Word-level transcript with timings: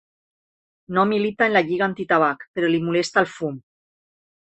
No 0.97 1.01
milita 1.09 1.49
en 1.49 1.53
la 1.55 1.61
lliga 1.67 1.85
antitabac, 1.87 2.47
però 2.57 2.71
li 2.77 2.81
molesta 2.87 3.23
el 3.23 3.29
fum. 3.35 3.61